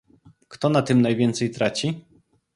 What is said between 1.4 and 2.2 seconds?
traci?